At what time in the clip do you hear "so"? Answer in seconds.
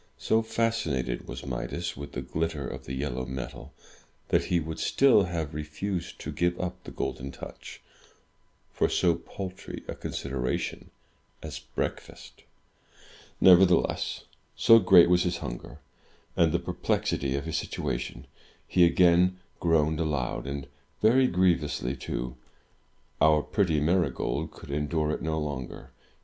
0.17-0.41, 8.89-9.13, 14.55-14.79